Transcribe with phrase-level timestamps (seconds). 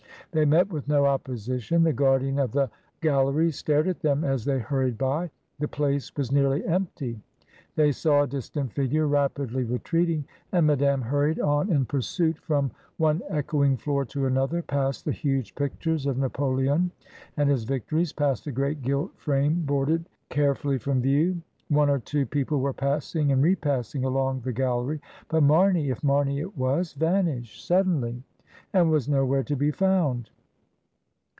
[0.33, 1.83] They met with no opposition.
[1.83, 6.15] The guardian of the gal leries stared at them as they hurried by; the place
[6.15, 7.19] was nearly empty;
[7.75, 13.21] they saw a distant figure rapidly retreating, and Madame hurried on in pursuit from one
[13.27, 16.91] echoing floor to another, past the huge pictures of Napoleon
[17.35, 21.41] and his victories, past a great gih frame boarded carefiilly from view.
[21.67, 25.89] One or two people were passing and re passing along the gal lery, but Marney
[25.89, 28.21] (if Marney it was) vanished sud denly,
[28.73, 30.29] and was nowhere to be found.